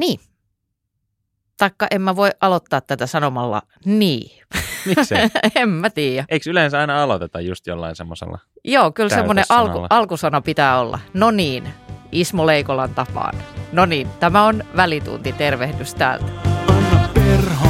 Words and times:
Niin. 0.00 0.20
Taikka 1.58 1.86
en 1.90 2.02
mä 2.02 2.16
voi 2.16 2.30
aloittaa 2.40 2.80
tätä 2.80 3.06
sanomalla 3.06 3.62
niin. 3.84 4.42
Miksei? 4.86 5.18
en 5.56 5.68
mä 5.68 5.90
tiedä. 5.90 6.24
Eikö 6.28 6.50
yleensä 6.50 6.80
aina 6.80 7.02
aloiteta 7.02 7.40
just 7.40 7.66
jollain 7.66 7.96
semmoisella? 7.96 8.38
Joo, 8.64 8.92
kyllä 8.92 9.08
semmoinen 9.08 9.44
alku, 9.48 9.86
alkusana 9.90 10.40
pitää 10.40 10.80
olla. 10.80 10.98
No 11.14 11.30
niin, 11.30 11.68
Ismo 12.12 12.46
Leikolan 12.46 12.94
tapaan. 12.94 13.34
No 13.72 13.86
niin, 13.86 14.08
tämä 14.20 14.44
on 14.46 14.64
välitunti 14.76 15.32
tervehdys 15.32 15.94
täältä. 15.94 16.26
Anna 16.68 17.08
Perhon 17.14 17.69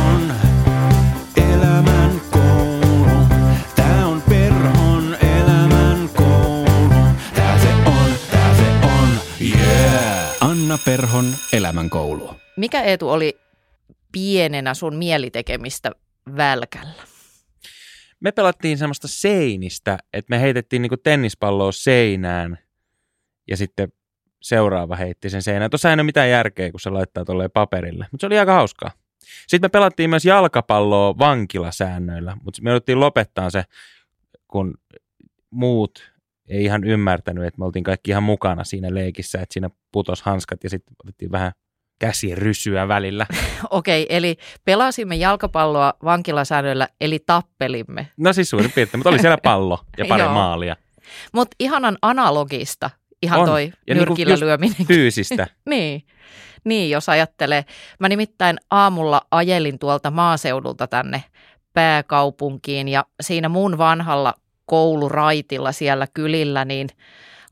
Anna 10.71 10.82
Perhon 10.84 11.34
elämän 11.52 11.91
koulu. 11.91 12.37
Mikä 12.57 12.82
Eetu 12.82 13.11
oli 13.11 13.41
pienenä 14.12 14.74
sun 14.74 14.96
mielitekemistä 14.96 15.91
välkällä? 16.37 17.02
Me 18.20 18.33
pelattiin 18.33 18.79
semmoista 18.79 19.09
seinistä, 19.09 19.98
että 20.12 20.30
me 20.30 20.41
heitettiin 20.41 20.83
niinku 20.83 20.96
tennispalloa 20.96 21.73
seinään 21.73 22.59
ja 23.48 23.56
sitten 23.56 23.93
seuraava 24.43 24.96
heitti 24.96 25.30
sen 25.30 25.43
seinään. 25.43 25.70
Tuossa 25.70 25.88
ei 25.88 25.95
ole 25.95 26.02
mitään 26.02 26.30
järkeä, 26.30 26.71
kun 26.71 26.80
se 26.80 26.91
laittaa 26.91 27.24
tolleen 27.24 27.51
paperille, 27.51 28.07
mutta 28.12 28.23
se 28.23 28.27
oli 28.27 28.38
aika 28.38 28.55
hauskaa. 28.55 28.91
Sitten 29.46 29.68
me 29.68 29.73
pelattiin 29.73 30.10
myös 30.10 30.24
jalkapalloa 30.24 31.18
vankilasäännöillä, 31.18 32.37
mutta 32.45 32.62
me 32.62 32.71
jouduttiin 32.71 33.01
lopettaa 33.01 33.51
se, 33.51 33.65
kun 34.48 34.74
muut 35.51 36.12
ei 36.50 36.64
ihan 36.64 36.84
ymmärtänyt, 36.84 37.45
että 37.45 37.59
me 37.59 37.64
oltiin 37.64 37.84
kaikki 37.84 38.10
ihan 38.10 38.22
mukana 38.22 38.64
siinä 38.64 38.95
leikissä, 38.95 39.40
että 39.40 39.52
siinä 39.52 39.70
putos 39.92 40.22
hanskat 40.22 40.64
ja 40.64 40.70
sitten 40.70 40.95
otettiin 41.04 41.32
vähän 41.32 41.52
käsien 41.98 42.38
rysyä 42.38 42.88
välillä. 42.88 43.26
Okei, 43.70 44.06
eli 44.09 44.36
pelasimme 44.64 45.16
jalkapalloa 45.16 45.95
vankilasäännöillä, 46.04 46.88
eli 47.01 47.18
tappelimme. 47.26 48.09
No 48.16 48.32
siis 48.32 48.51
suurin 48.51 48.73
piirtein, 48.73 48.98
mutta 48.98 49.10
oli 49.10 49.18
siellä 49.18 49.38
pallo 49.42 49.79
ja 49.98 50.04
pari 50.09 50.29
maalia. 50.42 50.76
Mutta 51.32 51.57
ihanan 51.60 51.98
analogista, 52.02 52.90
ihan 53.23 53.40
On. 53.40 53.46
toi 53.46 53.73
Ja 53.87 53.95
niinku 53.95 54.10
nyrkillä 54.10 54.32
just 54.32 54.42
lyöminen. 54.42 54.87
Fyysistä. 54.88 55.46
Niin. 55.68 56.02
niin, 56.64 56.90
jos 56.90 57.09
ajattelee. 57.09 57.64
Mä 57.98 58.09
nimittäin 58.09 58.57
aamulla 58.70 59.23
ajelin 59.30 59.79
tuolta 59.79 60.10
maaseudulta 60.10 60.87
tänne 60.87 61.24
pääkaupunkiin 61.73 62.88
ja 62.88 63.04
siinä 63.20 63.48
mun 63.48 63.79
vanhalla 63.79 64.34
kouluraitilla 64.71 65.72
siellä 65.72 66.06
kylillä, 66.15 66.65
niin 66.65 66.88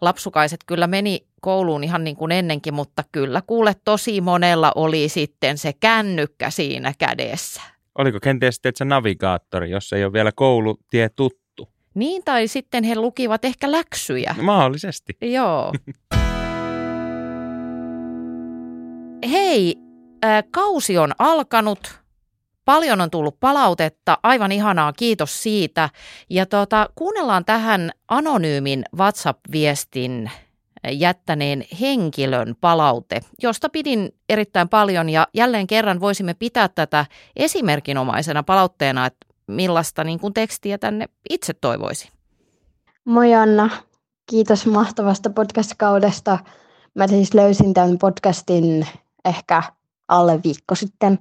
lapsukaiset 0.00 0.60
kyllä 0.66 0.86
meni 0.86 1.26
kouluun 1.40 1.84
ihan 1.84 2.04
niin 2.04 2.16
kuin 2.16 2.32
ennenkin, 2.32 2.74
mutta 2.74 3.04
kyllä 3.12 3.42
kuule 3.46 3.74
tosi 3.84 4.20
monella 4.20 4.72
oli 4.74 5.08
sitten 5.08 5.58
se 5.58 5.72
kännykkä 5.72 6.50
siinä 6.50 6.92
kädessä. 6.98 7.62
Oliko 7.98 8.18
kenties 8.20 8.54
sitten 8.54 8.72
se 8.76 8.84
navigaattori, 8.84 9.70
jos 9.70 9.92
ei 9.92 10.04
ole 10.04 10.12
vielä 10.12 10.32
koulutie 10.34 11.08
tuttu? 11.08 11.68
Niin, 11.94 12.22
tai 12.24 12.48
sitten 12.48 12.84
he 12.84 12.96
lukivat 12.96 13.44
ehkä 13.44 13.72
läksyjä. 13.72 14.34
No, 14.36 14.42
mahdollisesti. 14.42 15.16
Joo. 15.20 15.72
Hei, 19.30 19.76
äh, 20.24 20.44
kausi 20.50 20.98
on 20.98 21.12
alkanut. 21.18 22.00
Paljon 22.68 23.00
on 23.00 23.10
tullut 23.10 23.40
palautetta, 23.40 24.18
aivan 24.22 24.52
ihanaa, 24.52 24.92
kiitos 24.92 25.42
siitä. 25.42 25.90
Ja 26.30 26.46
tota, 26.46 26.88
kuunnellaan 26.94 27.44
tähän 27.44 27.90
anonyymin 28.08 28.84
WhatsApp-viestin 28.96 30.30
jättäneen 30.90 31.64
henkilön 31.80 32.54
palaute, 32.60 33.20
josta 33.42 33.68
pidin 33.68 34.14
erittäin 34.28 34.68
paljon 34.68 35.08
ja 35.08 35.26
jälleen 35.34 35.66
kerran 35.66 36.00
voisimme 36.00 36.34
pitää 36.34 36.68
tätä 36.68 37.06
esimerkinomaisena 37.36 38.42
palautteena, 38.42 39.06
että 39.06 39.26
millaista 39.46 40.04
niin 40.04 40.20
kuin 40.20 40.34
tekstiä 40.34 40.78
tänne 40.78 41.08
itse 41.30 41.54
toivoisi. 41.54 42.08
Moi 43.04 43.34
Anna, 43.34 43.70
kiitos 44.26 44.66
mahtavasta 44.66 45.30
podcast-kaudesta. 45.30 46.38
Mä 46.94 47.06
siis 47.06 47.34
löysin 47.34 47.74
tämän 47.74 47.98
podcastin 47.98 48.86
ehkä 49.24 49.62
alle 50.08 50.40
viikko 50.44 50.74
sitten 50.74 51.18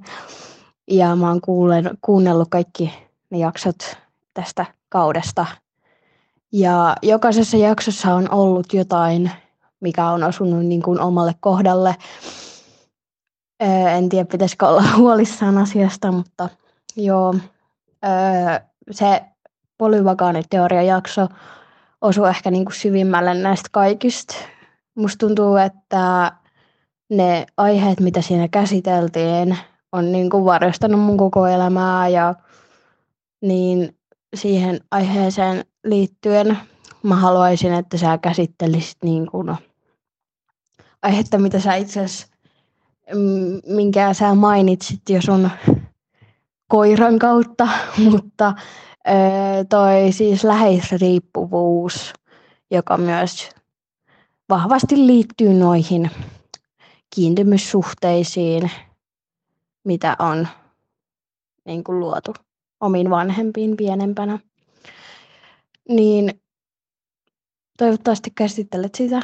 ja 0.88 1.16
mä 1.16 1.28
oon 1.28 1.42
kuulen, 1.42 1.90
kuunnellut 2.02 2.48
kaikki 2.52 2.94
ne 3.30 3.38
jaksot 3.38 3.98
tästä 4.34 4.66
kaudesta. 4.90 5.46
Ja 6.52 6.96
jokaisessa 7.02 7.58
jaksossa 7.58 8.14
on 8.14 8.32
ollut 8.32 8.74
jotain, 8.74 9.32
mikä 9.80 10.10
on 10.10 10.24
osunut 10.24 10.66
niin 10.66 10.82
kuin 10.82 11.00
omalle 11.00 11.36
kohdalle. 11.40 11.96
Öö, 13.64 13.70
en 13.70 14.10
tiedä, 14.10 14.26
pitäisikö 14.26 14.68
olla 14.68 14.84
huolissaan 14.98 15.58
asiasta, 15.58 16.12
mutta 16.12 16.50
joo. 16.96 17.36
Öö, 18.06 18.60
se 18.92 19.22
polyvagaaniteoria-jakso 19.78 21.28
osui 22.02 22.30
ehkä 22.30 22.52
niin 22.52 22.66
kuin 22.66 22.76
syvimmälle 22.76 23.34
näistä 23.34 23.70
kaikista. 23.72 24.36
Musta 24.96 25.28
tuntuu, 25.28 25.56
että 25.56 26.32
ne 27.10 27.46
aiheet, 27.58 28.00
mitä 28.00 28.22
siinä 28.22 28.48
käsiteltiin, 28.48 29.58
on 29.92 30.12
niin 30.12 30.30
kuin 30.30 30.46
varjostanut 30.46 31.02
mun 31.02 31.18
koko 31.18 31.48
elämää 31.48 32.08
ja 32.08 32.36
niin 33.42 33.98
siihen 34.36 34.80
aiheeseen 34.92 35.66
liittyen 35.84 36.58
mä 37.04 37.16
haluaisin, 37.16 37.74
että 37.74 37.98
sä 37.98 38.18
käsittelisit 38.18 38.98
niin 39.04 39.32
kuin 39.32 39.56
aihetta, 41.02 41.38
mitä 41.38 41.60
sä 41.60 41.76
itse 41.76 42.06
mm, 43.16 43.62
minkä 43.76 44.14
sä 44.14 44.36
mainitsit 44.36 45.02
jo 45.10 45.22
sun 45.22 45.50
koiran 46.68 47.20
kautta, 47.20 47.68
mutta 48.12 48.54
toi 49.70 50.12
siis 50.12 50.44
läheisriippuvuus, 50.44 52.14
joka 52.72 52.98
myös 52.98 53.50
vahvasti 54.50 55.08
liittyy 55.08 55.54
noihin 55.54 56.12
kiintymyssuhteisiin, 57.16 58.72
mitä 59.88 60.16
on 60.20 60.48
niin 61.66 61.84
kuin 61.84 62.00
luotu 62.00 62.34
omiin 62.80 63.10
vanhempiin 63.10 63.78
pienempänä. 63.78 64.40
Niin 65.90 66.42
toivottavasti 67.78 68.32
käsittelet 68.36 68.96
sitä. 68.96 69.22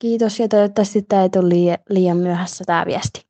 Kiitos 0.00 0.40
ja 0.40 0.48
toivottavasti 0.48 1.02
tämä 1.02 1.22
ei 1.22 1.28
tule 1.28 1.78
liian, 1.88 2.16
myöhässä 2.16 2.64
tämä 2.66 2.86
viesti. 2.86 3.26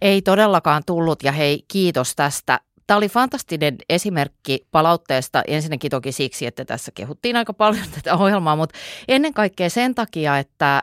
Ei 0.00 0.22
todellakaan 0.22 0.82
tullut 0.86 1.22
ja 1.22 1.32
hei 1.32 1.64
kiitos 1.68 2.16
tästä. 2.16 2.60
Tämä 2.86 2.98
oli 2.98 3.08
fantastinen 3.08 3.76
esimerkki 3.88 4.66
palautteesta 4.70 5.42
ensinnäkin 5.46 5.90
toki 5.90 6.12
siksi, 6.12 6.46
että 6.46 6.64
tässä 6.64 6.92
kehuttiin 6.94 7.36
aika 7.36 7.52
paljon 7.52 7.86
tätä 7.94 8.16
ohjelmaa, 8.16 8.56
mutta 8.56 8.78
ennen 9.08 9.34
kaikkea 9.34 9.70
sen 9.70 9.94
takia, 9.94 10.38
että 10.38 10.82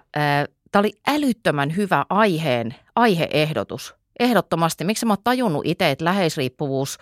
tämä 0.71 0.79
oli 0.79 0.93
älyttömän 1.07 1.75
hyvä 1.75 2.05
aiheen, 2.09 2.75
aiheehdotus. 2.95 3.96
Ehdottomasti. 4.19 4.83
Miksi 4.83 5.05
mä 5.05 5.13
oon 5.13 5.23
tajunnut 5.23 5.65
itse, 5.65 5.91
että 5.91 6.05
läheisriippuvuus 6.05 6.97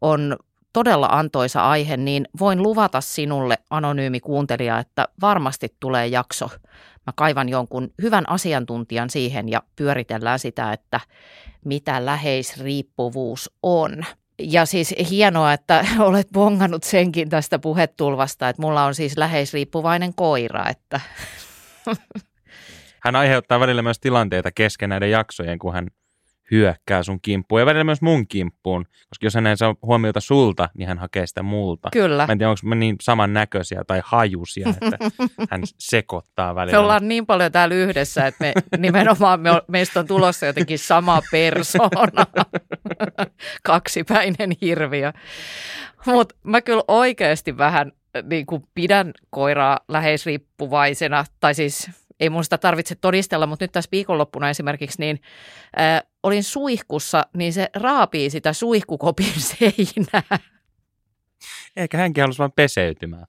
on 0.00 0.36
todella 0.72 1.06
antoisa 1.06 1.70
aihe, 1.70 1.96
niin 1.96 2.28
voin 2.40 2.62
luvata 2.62 3.00
sinulle, 3.00 3.58
anonyymi 3.70 4.20
kuuntelija, 4.20 4.78
että 4.78 5.08
varmasti 5.20 5.76
tulee 5.80 6.06
jakso. 6.06 6.48
Mä 7.06 7.12
kaivan 7.16 7.48
jonkun 7.48 7.90
hyvän 8.02 8.28
asiantuntijan 8.28 9.10
siihen 9.10 9.48
ja 9.48 9.62
pyöritellään 9.76 10.38
sitä, 10.38 10.72
että 10.72 11.00
mitä 11.64 12.06
läheisriippuvuus 12.06 13.50
on. 13.62 14.04
Ja 14.38 14.66
siis 14.66 14.94
hienoa, 15.10 15.52
että 15.52 15.84
olet 15.98 16.28
bongannut 16.32 16.82
senkin 16.84 17.28
tästä 17.28 17.58
puhetulvasta, 17.58 18.48
että 18.48 18.62
mulla 18.62 18.84
on 18.84 18.94
siis 18.94 19.16
läheisriippuvainen 19.16 20.14
koira, 20.14 20.68
että 20.68 21.00
Hän 23.04 23.16
aiheuttaa 23.16 23.60
välillä 23.60 23.82
myös 23.82 24.00
tilanteita 24.00 24.52
kesken 24.52 24.88
näiden 24.88 25.10
jaksojen, 25.10 25.58
kun 25.58 25.74
hän 25.74 25.86
hyökkää 26.52 27.02
sun 27.02 27.20
kimppuun 27.20 27.60
ja 27.60 27.66
välillä 27.66 27.84
myös 27.84 28.02
mun 28.02 28.28
kimppuun, 28.28 28.84
koska 29.08 29.26
jos 29.26 29.34
hän 29.34 29.46
ei 29.46 29.56
saa 29.56 29.74
huomiota 29.82 30.20
sulta, 30.20 30.68
niin 30.74 30.88
hän 30.88 30.98
hakee 30.98 31.26
sitä 31.26 31.42
multa. 31.42 31.88
kyllä. 31.92 32.26
Mä 32.26 32.32
en 32.32 32.38
tiedä, 32.38 32.50
onko 32.50 32.60
me 32.64 32.74
niin 32.74 32.96
samannäköisiä 33.00 33.82
tai 33.86 34.02
hajusia, 34.04 34.68
että 34.68 34.98
hän 35.50 35.62
sekoittaa 35.78 36.54
välillä. 36.54 36.76
Me 36.76 36.78
ollaan 36.78 37.08
niin 37.08 37.26
paljon 37.26 37.52
täällä 37.52 37.74
yhdessä, 37.74 38.26
että 38.26 38.44
me 38.44 38.52
nimenomaan 38.78 39.40
me, 39.40 39.50
meistä 39.68 40.00
on 40.00 40.06
tulossa 40.06 40.46
jotenkin 40.46 40.78
sama 40.78 41.20
persona. 41.30 42.26
Kaksipäinen 43.62 44.50
hirviö. 44.60 45.12
Mutta 46.06 46.34
mä 46.42 46.60
kyllä 46.60 46.82
oikeasti 46.88 47.58
vähän 47.58 47.92
niin 48.24 48.46
kuin 48.46 48.64
pidän 48.74 49.12
koiraa 49.30 49.78
läheisriippuvaisena, 49.88 51.24
tai 51.40 51.54
siis 51.54 51.90
ei 52.20 52.30
mun 52.30 52.44
sitä 52.44 52.58
tarvitse 52.58 52.94
todistella, 52.94 53.46
mutta 53.46 53.64
nyt 53.64 53.72
tässä 53.72 53.88
viikonloppuna 53.92 54.50
esimerkiksi, 54.50 55.00
niin 55.00 55.20
olin 56.22 56.44
suihkussa, 56.44 57.26
niin 57.36 57.52
se 57.52 57.68
raapii 57.74 58.30
sitä 58.30 58.52
suihkukopin 58.52 59.32
seinää. 59.50 60.38
Eikä 61.76 61.98
hänkin 61.98 62.22
halus 62.22 62.38
vain 62.38 62.52
peseytymään. 62.52 63.26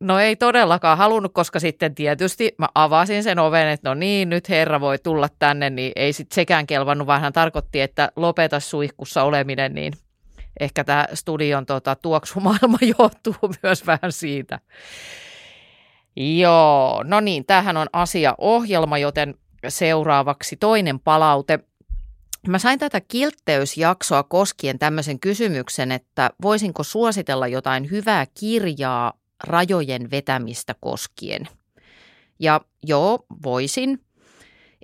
No 0.00 0.18
ei 0.18 0.36
todellakaan 0.36 0.98
halunnut, 0.98 1.34
koska 1.34 1.60
sitten 1.60 1.94
tietysti 1.94 2.54
mä 2.58 2.66
avasin 2.74 3.22
sen 3.22 3.38
oven, 3.38 3.68
että 3.68 3.88
no 3.88 3.94
niin, 3.94 4.28
nyt 4.28 4.48
herra 4.48 4.80
voi 4.80 4.98
tulla 4.98 5.28
tänne, 5.38 5.70
niin 5.70 5.92
ei 5.96 6.12
sitten 6.12 6.34
sekään 6.34 6.66
kelvannut, 6.66 7.06
vaan 7.06 7.20
hän 7.20 7.32
tarkoitti, 7.32 7.80
että 7.80 8.12
lopeta 8.16 8.60
suihkussa 8.60 9.22
oleminen, 9.22 9.74
niin 9.74 9.92
ehkä 10.60 10.84
tämä 10.84 11.06
studion 11.14 11.66
tota, 11.66 11.96
tuoksumaailma 11.96 12.78
johtuu 12.98 13.34
myös 13.62 13.86
vähän 13.86 14.12
siitä. 14.12 14.60
Joo, 16.16 17.02
no 17.02 17.20
niin, 17.20 17.46
tämähän 17.46 17.76
on 17.76 17.86
asiaohjelma, 17.92 18.98
joten 18.98 19.34
seuraavaksi 19.68 20.56
toinen 20.56 21.00
palaute. 21.00 21.58
Mä 22.48 22.58
sain 22.58 22.78
tätä 22.78 23.00
kiltteysjaksoa 23.00 24.22
koskien 24.22 24.78
tämmöisen 24.78 25.20
kysymyksen, 25.20 25.92
että 25.92 26.30
voisinko 26.42 26.82
suositella 26.82 27.48
jotain 27.48 27.90
hyvää 27.90 28.26
kirjaa 28.40 29.12
rajojen 29.44 30.10
vetämistä 30.10 30.74
koskien. 30.80 31.48
Ja 32.38 32.60
joo, 32.82 33.24
voisin. 33.42 34.00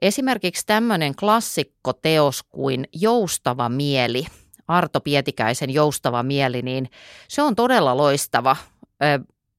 Esimerkiksi 0.03 0.67
tämmöinen 0.67 1.15
klassikkoteos 1.15 2.43
kuin 2.43 2.89
Joustava 2.93 3.69
mieli, 3.69 4.27
Arto 4.69 5.01
Pietikäisen 5.01 5.71
Joustava 5.71 6.23
mieli, 6.23 6.63
niin 6.63 6.91
se 7.29 7.43
on 7.43 7.57
todella 7.57 7.97
loistava 7.97 8.57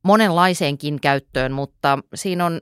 monenlaiseenkin 0.04 1.02
käyttöön, 1.02 1.52
mutta 1.52 2.00
siinä 2.16 2.46
on 2.46 2.62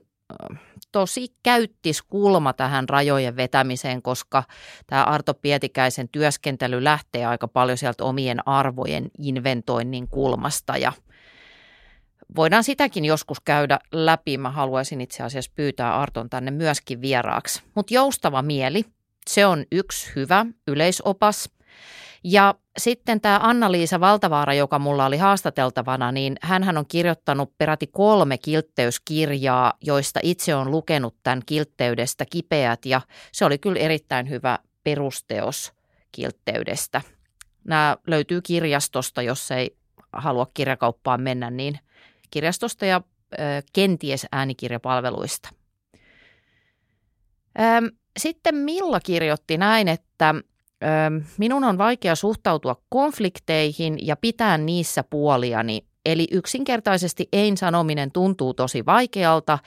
tosi 0.92 1.28
käyttis 1.42 2.02
kulma 2.02 2.52
tähän 2.52 2.88
rajojen 2.88 3.36
vetämiseen, 3.36 4.02
koska 4.02 4.42
tämä 4.86 5.04
Arto 5.04 5.34
Pietikäisen 5.34 6.08
työskentely 6.08 6.84
lähtee 6.84 7.26
aika 7.26 7.48
paljon 7.48 7.78
sieltä 7.78 8.04
omien 8.04 8.48
arvojen 8.48 9.10
inventoinnin 9.18 10.08
kulmasta 10.08 10.76
ja 10.76 10.92
voidaan 12.36 12.64
sitäkin 12.64 13.04
joskus 13.04 13.40
käydä 13.40 13.78
läpi. 13.92 14.38
Mä 14.38 14.50
haluaisin 14.50 15.00
itse 15.00 15.22
asiassa 15.22 15.52
pyytää 15.54 16.00
Arton 16.00 16.30
tänne 16.30 16.50
myöskin 16.50 17.00
vieraaksi. 17.00 17.62
Mutta 17.74 17.94
joustava 17.94 18.42
mieli, 18.42 18.84
se 19.26 19.46
on 19.46 19.64
yksi 19.72 20.12
hyvä 20.16 20.46
yleisopas. 20.66 21.50
Ja 22.28 22.54
sitten 22.78 23.20
tämä 23.20 23.40
Anna-Liisa 23.42 24.00
Valtavaara, 24.00 24.54
joka 24.54 24.78
mulla 24.78 25.06
oli 25.06 25.16
haastateltavana, 25.16 26.12
niin 26.12 26.36
hän 26.42 26.78
on 26.78 26.86
kirjoittanut 26.88 27.58
peräti 27.58 27.86
kolme 27.86 28.38
kiltteyskirjaa, 28.38 29.72
joista 29.80 30.20
itse 30.22 30.54
on 30.54 30.70
lukenut 30.70 31.16
tämän 31.22 31.42
kiltteydestä 31.46 32.24
kipeät 32.30 32.86
ja 32.86 33.00
se 33.32 33.44
oli 33.44 33.58
kyllä 33.58 33.80
erittäin 33.80 34.28
hyvä 34.28 34.58
perusteos 34.84 35.72
kiltteydestä. 36.12 37.02
Nämä 37.64 37.96
löytyy 38.06 38.42
kirjastosta, 38.42 39.22
jos 39.22 39.50
ei 39.50 39.76
halua 40.12 40.46
kirjakauppaan 40.54 41.20
mennä, 41.20 41.50
niin 41.50 41.78
kirjastosta 42.30 42.86
ja 42.86 43.02
ö, 43.32 43.36
kenties 43.72 44.26
äänikirjapalveluista. 44.32 45.48
Sitten 48.18 48.54
Milla 48.54 49.00
kirjoitti 49.00 49.58
näin, 49.58 49.88
että 49.88 50.34
minun 51.38 51.64
on 51.64 51.78
vaikea 51.78 52.14
suhtautua 52.14 52.76
konflikteihin 52.88 54.06
ja 54.06 54.16
pitää 54.16 54.58
niissä 54.58 55.04
puoliani. 55.10 55.86
Eli 56.06 56.26
yksinkertaisesti 56.30 57.28
ei 57.32 57.56
sanominen 57.56 58.12
tuntuu 58.12 58.54
tosi 58.54 58.86
vaikealta, 58.86 59.58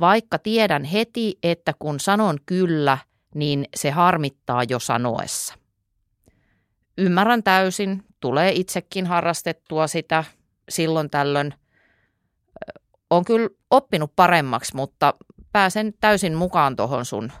vaikka 0.00 0.38
tiedän 0.38 0.84
heti, 0.84 1.38
että 1.42 1.74
kun 1.78 2.00
sanon 2.00 2.38
kyllä, 2.46 2.98
niin 3.34 3.66
se 3.76 3.90
harmittaa 3.90 4.62
jo 4.68 4.78
sanoessa. 4.78 5.54
Ymmärrän 6.98 7.42
täysin, 7.42 8.04
tulee 8.20 8.52
itsekin 8.52 9.06
harrastettua 9.06 9.86
sitä 9.86 10.24
silloin 10.68 11.10
tällöin. 11.10 11.54
On 13.10 13.24
kyllä 13.24 13.48
oppinut 13.70 14.12
paremmaksi, 14.16 14.76
mutta 14.76 15.14
pääsen 15.52 15.94
täysin 16.00 16.34
mukaan 16.34 16.76
tuohon 16.76 17.04
sun 17.04 17.32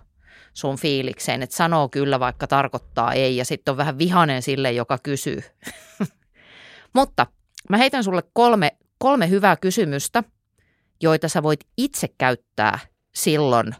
sun 0.58 0.76
fiilikseen, 0.76 1.42
että 1.42 1.56
sanoo 1.56 1.88
kyllä 1.88 2.20
vaikka 2.20 2.46
tarkoittaa 2.46 3.12
ei 3.12 3.36
ja 3.36 3.44
sitten 3.44 3.72
on 3.72 3.76
vähän 3.76 3.98
vihanen 3.98 4.42
sille, 4.42 4.72
joka 4.72 4.98
kysyy. 5.02 5.42
Mutta 6.96 7.26
mä 7.70 7.76
heitän 7.76 8.04
sulle 8.04 8.22
kolme, 8.32 8.76
kolme 8.98 9.28
hyvää 9.30 9.56
kysymystä, 9.56 10.24
joita 11.02 11.28
sä 11.28 11.42
voit 11.42 11.60
itse 11.76 12.08
käyttää 12.18 12.78
silloin, 13.14 13.74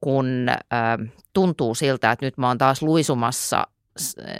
kun 0.00 0.48
äh, 0.48 1.12
tuntuu 1.32 1.74
siltä, 1.74 2.12
että 2.12 2.26
nyt 2.26 2.38
mä 2.38 2.48
oon 2.48 2.58
taas 2.58 2.82
luisumassa 2.82 3.66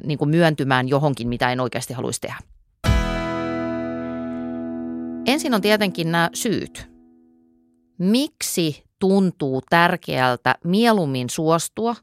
niin 0.05 0.19
kuin 0.19 0.31
myöntymään 0.31 0.88
johonkin, 0.88 1.28
mitä 1.28 1.52
en 1.52 1.61
oikeasti 1.61 1.94
haluaisi 1.94 2.20
tehdä. 2.20 2.38
Ensin 5.26 5.55
on 5.55 5.61
tietenkin 5.61 6.12
nämä 6.12 6.31
syyt. 6.34 6.90
Miksi 7.99 8.84
tuntuu 9.00 9.62
tärkeältä 9.70 10.55
mieluummin 10.64 11.31
suostua 11.31 11.97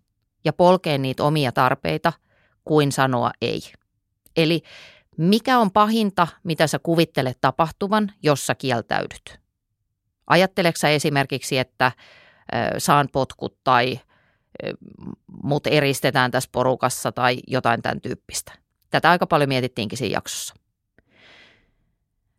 ja 0.45 0.53
polkea 0.53 0.97
niitä 0.97 1.23
omia 1.23 1.51
tarpeita 1.51 2.13
kuin 2.65 2.91
sanoa 2.91 3.31
ei. 3.41 3.61
Eli 4.37 4.61
mikä 5.17 5.59
on 5.59 5.71
pahinta, 5.71 6.27
mitä 6.43 6.67
sä 6.67 6.79
kuvittelet 6.79 7.37
tapahtuvan, 7.41 8.11
jos 8.23 8.47
sä 8.47 8.55
kieltäydyt? 8.55 9.39
Ajatteleksä 10.27 10.89
esimerkiksi, 10.89 11.57
että 11.57 11.91
saan 12.77 13.09
potkut 13.11 13.57
tai 13.63 13.99
mut 15.43 15.67
eristetään 15.67 16.31
tässä 16.31 16.49
porukassa 16.51 17.11
tai 17.11 17.39
jotain 17.47 17.81
tämän 17.81 18.01
tyyppistä. 18.01 18.51
Tätä 18.89 19.09
aika 19.09 19.27
paljon 19.27 19.49
mietittiinkin 19.49 19.97
siinä 19.97 20.13
jaksossa. 20.13 20.53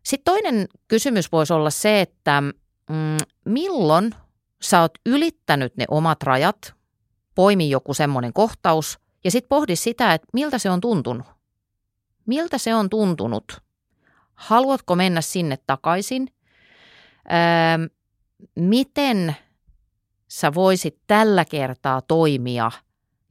Sitten 0.03 0.33
toinen 0.33 0.67
kysymys 0.87 1.31
voisi 1.31 1.53
olla 1.53 1.69
se, 1.69 2.01
että 2.01 2.41
mm, 2.41 3.17
milloin 3.45 4.15
sä 4.61 4.81
oot 4.81 4.91
ylittänyt 5.05 5.77
ne 5.77 5.85
omat 5.87 6.23
rajat, 6.23 6.73
poimi 7.35 7.69
joku 7.69 7.93
semmoinen 7.93 8.33
kohtaus 8.33 8.99
ja 9.23 9.31
sitten 9.31 9.49
pohdi 9.49 9.75
sitä, 9.75 10.13
että 10.13 10.27
miltä 10.33 10.57
se 10.57 10.69
on 10.69 10.81
tuntunut. 10.81 11.27
Miltä 12.25 12.57
se 12.57 12.75
on 12.75 12.89
tuntunut? 12.89 13.61
Haluatko 14.33 14.95
mennä 14.95 15.21
sinne 15.21 15.57
takaisin? 15.67 16.27
Öö, 17.31 17.87
miten 18.55 19.35
sä 20.27 20.53
voisit 20.53 20.97
tällä 21.07 21.45
kertaa 21.45 22.01
toimia, 22.01 22.71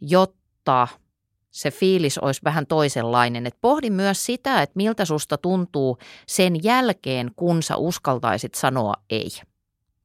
jotta 0.01 0.89
se 1.51 1.71
fiilis 1.71 2.19
olisi 2.19 2.41
vähän 2.45 2.67
toisenlainen. 2.67 3.47
Et 3.47 3.57
pohdi 3.61 3.91
myös 3.91 4.27
sitä, 4.27 4.63
että 4.63 4.77
miltä 4.77 5.05
susta 5.05 5.39
tuntuu 5.39 5.99
sen 6.27 6.65
jälkeen, 6.65 7.31
kun 7.37 7.63
sä 7.63 7.77
uskaltaisit 7.77 8.55
sanoa 8.55 8.95
ei. 9.11 9.29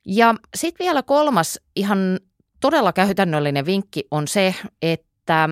Ja 0.05 0.35
sitten 0.55 0.85
vielä 0.85 1.03
kolmas 1.03 1.59
ihan 1.75 2.19
todella 2.59 2.93
käytännöllinen 2.93 3.65
vinkki 3.65 4.03
on 4.11 4.27
se, 4.27 4.55
että 4.81 5.49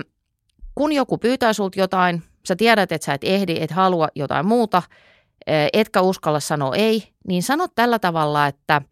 kun 0.74 0.92
joku 0.92 1.18
pyytää 1.18 1.52
sulta 1.52 1.80
jotain, 1.80 2.22
sä 2.48 2.56
tiedät, 2.56 2.92
että 2.92 3.04
sä 3.04 3.14
et 3.14 3.24
ehdi, 3.24 3.56
et 3.60 3.70
halua 3.70 4.08
jotain 4.14 4.46
muuta, 4.46 4.82
etkä 5.72 6.00
uskalla 6.00 6.40
sanoa 6.40 6.74
ei, 6.74 7.08
niin 7.28 7.42
sano 7.42 7.66
tällä 7.74 7.98
tavalla, 7.98 8.46
että 8.46 8.82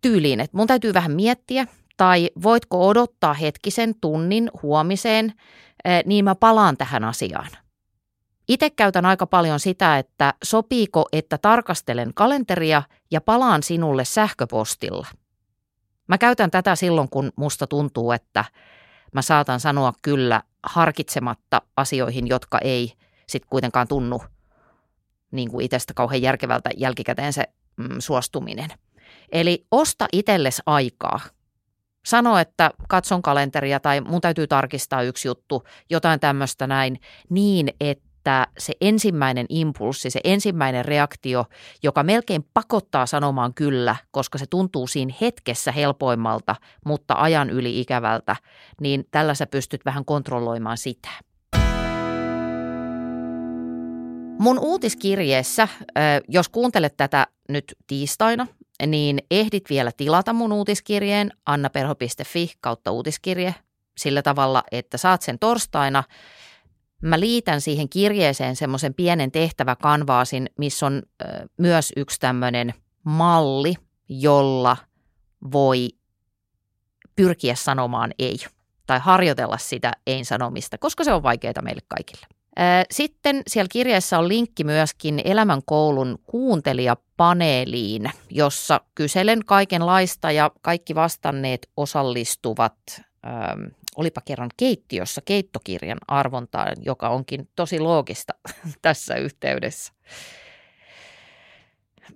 tyyliin, 0.00 0.40
että 0.40 0.56
mun 0.56 0.66
täytyy 0.66 0.94
vähän 0.94 1.12
miettiä, 1.12 1.66
tai 1.96 2.30
voitko 2.42 2.88
odottaa 2.88 3.34
hetkisen 3.34 3.94
tunnin 4.00 4.50
huomiseen, 4.62 5.32
niin 6.04 6.24
mä 6.24 6.34
palaan 6.34 6.76
tähän 6.76 7.04
asiaan. 7.04 7.48
Itse 8.50 8.70
käytän 8.70 9.06
aika 9.06 9.26
paljon 9.26 9.60
sitä, 9.60 9.98
että 9.98 10.34
sopiiko, 10.44 11.08
että 11.12 11.38
tarkastelen 11.38 12.14
kalenteria 12.14 12.82
ja 13.10 13.20
palaan 13.20 13.62
sinulle 13.62 14.04
sähköpostilla. 14.04 15.06
Mä 16.08 16.18
käytän 16.18 16.50
tätä 16.50 16.76
silloin, 16.76 17.08
kun 17.08 17.32
musta 17.36 17.66
tuntuu, 17.66 18.12
että 18.12 18.44
mä 19.12 19.22
saatan 19.22 19.60
sanoa 19.60 19.92
kyllä 20.02 20.42
harkitsematta 20.62 21.62
asioihin, 21.76 22.26
jotka 22.28 22.58
ei 22.58 22.92
sit 23.26 23.44
kuitenkaan 23.44 23.88
tunnu 23.88 24.22
niin 25.30 25.50
kuin 25.50 25.64
itsestä 25.64 25.94
kauhean 25.94 26.22
järkevältä 26.22 26.70
jälkikäteen 26.76 27.32
se 27.32 27.44
mm, 27.76 27.96
suostuminen. 27.98 28.70
Eli 29.32 29.66
osta 29.70 30.08
itsellesi 30.12 30.62
aikaa. 30.66 31.20
Sano, 32.06 32.38
että 32.38 32.70
katson 32.88 33.22
kalenteria 33.22 33.80
tai 33.80 34.00
mun 34.00 34.20
täytyy 34.20 34.46
tarkistaa 34.46 35.02
yksi 35.02 35.28
juttu, 35.28 35.64
jotain 35.90 36.20
tämmöistä 36.20 36.66
näin, 36.66 37.00
niin 37.28 37.68
että 37.80 38.09
että 38.20 38.46
se 38.58 38.72
ensimmäinen 38.80 39.46
impulssi, 39.48 40.10
se 40.10 40.20
ensimmäinen 40.24 40.84
reaktio, 40.84 41.44
joka 41.82 42.02
melkein 42.02 42.46
pakottaa 42.54 43.06
sanomaan 43.06 43.54
kyllä, 43.54 43.96
koska 44.10 44.38
se 44.38 44.46
tuntuu 44.46 44.86
siinä 44.86 45.14
hetkessä 45.20 45.72
helpoimmalta, 45.72 46.56
mutta 46.86 47.14
ajan 47.18 47.50
yli 47.50 47.80
ikävältä, 47.80 48.36
niin 48.80 49.04
tällä 49.10 49.34
sä 49.34 49.46
pystyt 49.46 49.84
vähän 49.84 50.04
kontrolloimaan 50.04 50.78
sitä. 50.78 51.08
Mun 54.38 54.58
uutiskirjeessä, 54.58 55.68
jos 56.28 56.48
kuuntelet 56.48 56.96
tätä 56.96 57.26
nyt 57.48 57.76
tiistaina, 57.86 58.46
niin 58.86 59.18
ehdit 59.30 59.70
vielä 59.70 59.92
tilata 59.96 60.32
mun 60.32 60.52
uutiskirjeen 60.52 61.30
annaperho.fi 61.46 62.52
kautta 62.60 62.90
uutiskirje 62.90 63.54
sillä 63.96 64.22
tavalla, 64.22 64.62
että 64.72 64.98
saat 64.98 65.22
sen 65.22 65.38
torstaina– 65.38 66.04
Mä 67.02 67.20
liitän 67.20 67.60
siihen 67.60 67.88
kirjeeseen 67.88 68.56
semmoisen 68.56 68.94
pienen 68.94 69.32
tehtäväkanvaasin, 69.32 70.50
missä 70.58 70.86
on 70.86 71.02
myös 71.56 71.92
yksi 71.96 72.20
tämmöinen 72.20 72.74
malli, 73.04 73.74
jolla 74.08 74.76
voi 75.52 75.88
pyrkiä 77.16 77.54
sanomaan 77.54 78.10
ei 78.18 78.36
tai 78.86 78.98
harjoitella 78.98 79.58
sitä 79.58 79.92
ei-sanomista, 80.06 80.78
koska 80.78 81.04
se 81.04 81.12
on 81.12 81.22
vaikeaa 81.22 81.62
meille 81.62 81.82
kaikille. 81.88 82.26
Sitten 82.90 83.42
siellä 83.46 83.68
kirjassa 83.72 84.18
on 84.18 84.28
linkki 84.28 84.64
myöskin 84.64 85.22
Elämänkoulun 85.24 86.18
kuuntelijapaneeliin, 86.26 88.10
jossa 88.30 88.80
kyselen 88.94 89.44
kaikenlaista 89.44 90.30
ja 90.30 90.50
kaikki 90.62 90.94
vastanneet 90.94 91.70
osallistuvat, 91.76 92.76
ähm, 93.26 93.64
olipa 93.96 94.20
kerran 94.24 94.50
keittiössä, 94.56 95.20
keittokirjan 95.24 95.98
arvontaan, 96.08 96.76
joka 96.82 97.08
onkin 97.08 97.48
tosi 97.56 97.80
loogista 97.80 98.32
tässä 98.82 99.14
yhteydessä. 99.14 99.92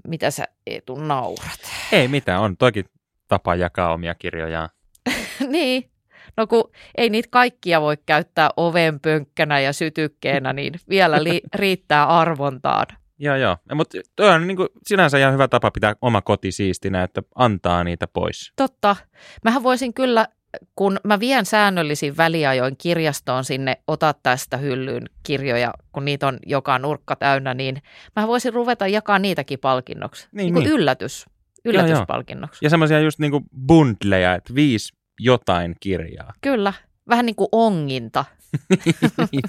Mitä 0.08 0.30
sä 0.30 0.44
Eetu 0.66 0.94
naurat? 0.94 1.61
Ei 1.92 2.08
mitään, 2.08 2.40
on 2.40 2.56
toki 2.56 2.84
tapa 3.28 3.54
jakaa 3.54 3.92
omia 3.92 4.14
kirjojaan. 4.14 4.68
niin, 5.49 5.90
No 6.37 6.46
kun 6.46 6.70
ei 6.94 7.11
niitä 7.11 7.28
kaikkia 7.30 7.80
voi 7.80 7.96
käyttää 8.06 8.50
oven 8.56 9.00
pönkkänä 9.00 9.61
ja 9.61 9.73
sytykkeenä, 9.73 10.52
niin 10.58 10.75
vielä 10.88 11.25
li- 11.25 11.42
riittää 11.54 12.06
arvontaan. 12.06 12.87
Joo, 13.18 13.37
joo. 13.37 13.56
Mutta 13.75 13.99
toi 14.16 14.28
on 14.30 14.46
niin 14.46 14.56
kuin 14.56 14.68
sinänsä 14.87 15.18
ihan 15.18 15.32
hyvä 15.32 15.49
tapa 15.49 15.70
pitää 15.70 15.94
oma 16.02 16.23
koti 16.23 16.52
siistinä, 16.52 17.02
että 17.02 17.23
antaa 17.34 17.84
niitä 17.84 18.06
pois. 18.06 18.52
Totta. 18.56 18.96
Mähän 19.44 19.62
voisin 19.62 19.94
kyllä, 19.94 20.28
kun 20.76 21.00
mä 21.04 21.20
vien 21.20 21.46
säännöllisin 21.46 22.16
väliajoin 22.16 22.76
kirjastoon 22.76 23.44
sinne, 23.44 23.76
ota 23.88 24.14
tästä 24.23 24.56
hyllyyn 24.56 25.04
kirjoja, 25.23 25.75
kun 25.92 26.04
niitä 26.04 26.26
on 26.26 26.38
joka 26.46 26.78
nurkka 26.78 27.16
täynnä, 27.16 27.54
niin 27.54 27.82
mä 28.16 28.26
voisin 28.26 28.54
ruveta 28.54 28.87
jakaa 28.87 29.18
niitäkin 29.18 29.58
palkinnoksi. 29.58 30.28
Niin, 30.32 30.37
niin 30.37 30.54
kuin 30.54 30.64
niin. 30.64 30.73
yllätys. 30.73 31.26
Yllätyspalkinnoksi. 31.64 32.64
Ja 32.64 32.70
semmoisia 32.70 33.00
just 33.00 33.18
niin 33.18 33.30
kuin 33.30 33.44
bundleja, 33.66 34.34
että 34.34 34.54
viisi 34.54 34.92
jotain 35.20 35.76
kirjaa. 35.80 36.32
Kyllä, 36.40 36.73
vähän 37.08 37.26
niin 37.26 37.37
kuin 37.37 37.49
onginta. 37.52 38.25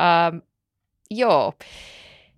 ähm, 0.00 0.36
joo. 1.10 1.52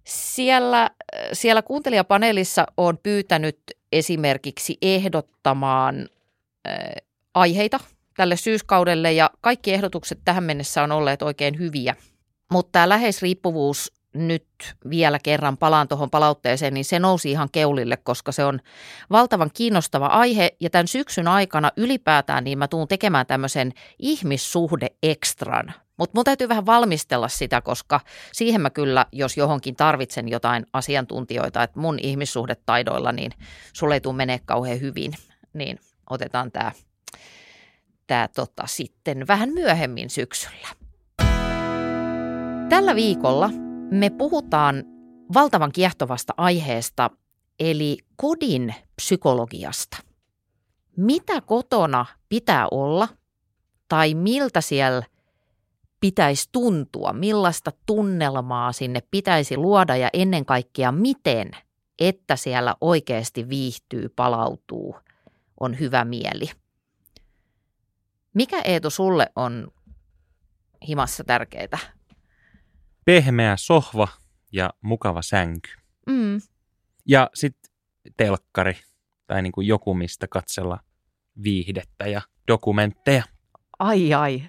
Siellä, 0.05 0.91
siellä 1.33 1.63
kuuntelijapaneelissa 1.63 2.67
on 2.77 2.99
pyytänyt 3.03 3.59
esimerkiksi 3.93 4.79
ehdottamaan 4.83 6.01
äh, 6.01 6.20
aiheita 7.35 7.81
tälle 8.17 8.37
syyskaudelle 8.37 9.13
ja 9.13 9.31
kaikki 9.41 9.73
ehdotukset 9.73 10.19
tähän 10.25 10.45
mennessä 10.45 10.83
on 10.83 10.93
olleet 10.93 11.23
oikein 11.23 11.59
hyviä. 11.59 11.97
Mutta 12.53 12.73
tämä 12.73 12.89
läheisriippuvuus 12.89 13.93
nyt 14.15 14.47
vielä 14.91 15.19
kerran 15.19 15.57
palaan 15.57 15.89
tuohon 15.89 16.11
palautteeseen, 16.11 16.75
niin 16.75 16.85
se 16.85 16.99
nousi 16.99 17.31
ihan 17.31 17.49
keulille, 17.53 17.97
koska 17.97 18.33
se 18.33 18.45
on 18.45 18.61
valtavan 19.11 19.51
kiinnostava 19.55 20.07
aihe. 20.07 20.51
Ja 20.61 20.71
tämän 20.71 20.89
syksyn 20.89 21.29
aikana 21.29 21.71
ylipäätään 21.77 22.45
niin 22.45 22.59
mä 22.59 22.69
tuun 22.69 22.89
tekemään 22.89 23.27
tämmöisen 23.27 23.73
ihmissuhde-ekstran. 23.99 25.73
Mutta 25.97 26.19
mun 26.19 26.25
täytyy 26.25 26.49
vähän 26.49 26.67
valmistella 26.67 27.29
sitä, 27.29 27.61
koska 27.61 28.01
siihen 28.33 28.61
mä 28.61 28.71
kyllä, 28.71 29.07
jos 29.13 29.37
johonkin 29.37 29.77
tarvitsen 29.77 30.29
jotain 30.29 30.67
asiantuntijoita, 30.73 31.63
että 31.63 31.81
mun 31.81 31.99
ihmissuhdetaidoilla, 32.03 33.13
niin 33.13 33.33
sulle 33.73 33.95
ei 33.95 34.01
tule 34.01 34.17
menee 34.17 34.41
kauhean 34.45 34.81
hyvin, 34.81 35.13
niin 35.53 35.79
otetaan 36.11 36.53
tämä 36.53 36.73
tää 38.07 38.29
tota 38.29 38.63
sitten 38.67 39.27
vähän 39.27 39.49
myöhemmin 39.49 40.11
syksyllä. 40.11 40.69
Tällä 42.69 42.95
viikolla 42.95 43.51
me 43.91 44.11
puhutaan 44.11 44.85
valtavan 45.35 45.73
kiehtovasta 45.73 46.35
aiheesta, 46.37 47.11
eli 47.61 47.99
kodin 48.17 48.75
psykologiasta. 48.97 49.97
Mitä 50.97 51.41
kotona 51.41 52.07
pitää 52.29 52.69
olla 52.71 53.09
tai 53.89 54.15
miltä 54.15 54.61
siellä 54.61 55.03
pitäisi 56.01 56.49
tuntua, 56.53 57.13
millaista 57.13 57.73
tunnelmaa 57.87 58.73
sinne 58.73 59.03
pitäisi 59.11 59.57
luoda 59.57 59.97
ja 59.97 60.11
ennen 60.13 60.45
kaikkea 60.45 60.93
miten, 60.93 61.51
että 61.99 62.37
siellä 62.37 62.77
oikeasti 62.81 63.49
viihtyy, 63.49 64.09
palautuu, 64.09 64.97
on 65.61 65.79
hyvä 65.79 66.05
mieli. 66.05 66.51
Mikä 68.35 68.61
Eetu 68.61 68.91
sulle 68.91 69.33
on 69.37 69.69
himassa 70.89 71.25
tärkeää 71.25 71.79
pehmeä 73.05 73.57
sohva 73.57 74.09
ja 74.53 74.71
mukava 74.81 75.23
sänky. 75.23 75.71
Mm. 76.07 76.41
Ja 77.09 77.31
sitten 77.35 77.73
telkkari 78.17 78.77
tai 79.27 79.43
niin 79.43 79.53
kuin 79.53 79.67
joku, 79.67 79.95
mistä 79.95 80.27
katsella 80.29 80.79
viihdettä 81.43 82.07
ja 82.07 82.23
dokumentteja. 82.49 83.23
Ai 83.79 84.15
ai. 84.15 84.43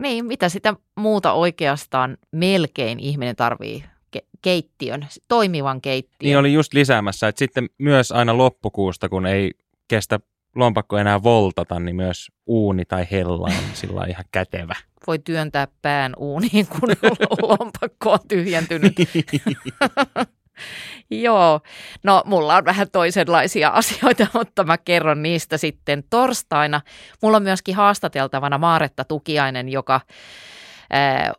Niin, 0.00 0.26
mitä 0.26 0.48
sitä 0.48 0.74
muuta 0.96 1.32
oikeastaan 1.32 2.18
melkein 2.32 3.00
ihminen 3.00 3.36
tarvii? 3.36 3.84
Ke- 4.16 4.28
keittiön, 4.42 5.06
toimivan 5.28 5.80
keittiön. 5.80 6.28
Niin 6.28 6.38
oli 6.38 6.52
just 6.52 6.74
lisäämässä, 6.74 7.28
että 7.28 7.38
sitten 7.38 7.68
myös 7.78 8.12
aina 8.12 8.36
loppukuusta, 8.36 9.08
kun 9.08 9.26
ei 9.26 9.50
kestä 9.88 10.20
lompakko 10.54 10.98
enää 10.98 11.22
voltata, 11.22 11.80
niin 11.80 11.96
myös 11.96 12.28
uuni 12.46 12.84
tai 12.84 13.06
hella 13.10 13.46
on 13.46 13.74
sillä 13.74 14.04
ihan 14.08 14.24
kätevä. 14.32 14.74
Voi 15.06 15.18
työntää 15.18 15.68
pään 15.82 16.12
uuniin, 16.18 16.66
kun 16.66 16.88
lompakko 17.48 18.12
on 18.12 18.18
tyhjentynyt. 18.28 18.94
Joo, 21.10 21.60
no 22.02 22.22
mulla 22.26 22.56
on 22.56 22.64
vähän 22.64 22.86
toisenlaisia 22.92 23.68
asioita, 23.80 24.26
mutta 24.34 24.64
mä 24.64 24.78
kerron 24.78 25.22
niistä 25.22 25.56
sitten 25.56 26.04
torstaina. 26.10 26.80
Mulla 27.22 27.36
on 27.36 27.42
myöskin 27.42 27.74
haastateltavana 27.74 28.58
Maaretta 28.58 29.04
Tukiainen, 29.04 29.68
joka 29.68 30.00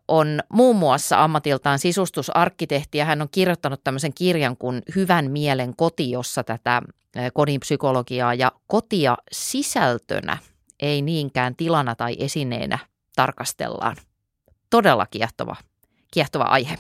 on 0.08 0.40
muun 0.50 0.76
muassa 0.76 1.24
ammatiltaan 1.24 1.80
sisustusarkkitehti 1.80 2.98
ja 2.98 3.06
hän 3.06 3.22
on 3.22 3.28
kirjoittanut 3.32 3.84
tämmöisen 3.84 4.14
kirjan 4.14 4.58
kuin 4.58 4.82
Hyvän 4.96 5.32
mielen 5.32 5.76
koti, 5.76 6.12
jossa 6.12 6.44
tätä 6.44 6.82
kodin 7.34 7.60
psykologiaa 7.60 8.34
ja 8.34 8.52
kotia 8.68 9.18
sisältönä, 9.32 10.38
ei 10.80 11.02
niinkään 11.02 11.56
tilana 11.56 11.96
tai 11.96 12.16
esineenä 12.20 12.80
tarkastellaan. 13.16 13.96
Todella 14.70 15.06
kiehtova, 15.06 15.56
kiehtova 16.14 16.44
aihe. 16.44 16.78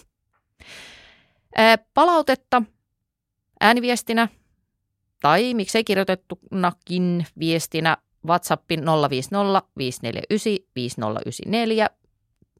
Palautetta 1.94 2.62
ääniviestinä 3.60 4.28
tai 5.22 5.54
miksei 5.54 5.84
kirjoitettunakin 5.84 7.26
viestinä 7.40 7.98
WhatsAppin 8.28 8.84
050 9.10 9.62
549 9.78 10.64
5094 10.76 11.90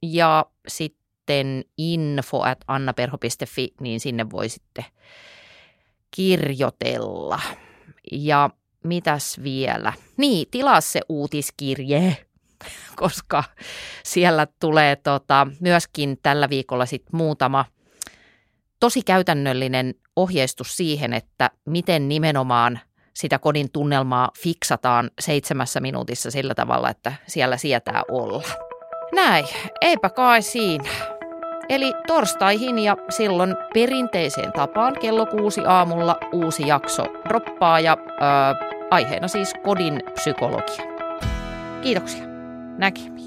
ja 0.02 0.46
sitten 0.68 1.64
info 1.78 2.42
at 2.42 2.58
annaperho.fi, 2.68 3.74
niin 3.82 4.00
sinne 4.00 4.30
voi 4.30 4.50
sitten 4.50 4.86
kirjoitella. 6.16 7.40
Ja 8.12 8.50
mitäs 8.84 9.40
vielä? 9.44 9.94
Niin, 10.18 10.48
tilaa 10.52 10.82
se 10.82 11.02
uutiskirje, 11.10 12.18
koska 12.96 13.44
siellä 14.04 14.48
tulee 14.60 14.96
tota, 14.96 15.48
myöskin 15.60 16.20
tällä 16.24 16.50
viikolla 16.50 16.86
sit 16.86 17.04
muutama 17.12 17.66
tosi 18.80 19.02
käytännöllinen 19.02 19.96
ohjeistus 20.16 20.78
siihen, 20.78 21.14
että 21.14 21.52
miten 21.66 22.10
nimenomaan 22.10 22.80
sitä 23.14 23.40
kodin 23.40 23.72
tunnelmaa 23.72 24.32
fiksataan 24.40 25.12
seitsemässä 25.20 25.80
minuutissa 25.80 26.32
sillä 26.32 26.56
tavalla, 26.56 26.90
että 26.90 27.14
siellä 27.28 27.58
sietää 27.58 28.04
olla. 28.12 28.67
Näin, 29.16 29.46
eipä 29.82 30.10
kai 30.10 30.42
siinä. 30.42 30.90
Eli 31.70 31.94
torstaihin 32.08 32.80
ja 32.80 32.98
silloin 33.10 33.56
perinteiseen 33.74 34.52
tapaan 34.52 34.96
kello 35.02 35.26
kuusi 35.26 35.62
aamulla 35.66 36.18
uusi 36.32 36.68
jakso 36.68 37.06
droppaa 37.30 37.80
ja 37.80 37.98
ää, 38.20 38.56
aiheena 38.92 39.28
siis 39.28 39.54
kodin 39.64 40.04
psykologia. 40.14 40.86
Kiitoksia. 41.82 42.24
Näkemiin. 42.78 43.27